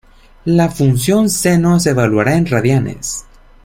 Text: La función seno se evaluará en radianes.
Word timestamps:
La 0.45 0.67
función 0.67 1.29
seno 1.29 1.79
se 1.79 1.91
evaluará 1.91 2.33
en 2.35 2.47
radianes. 2.47 3.23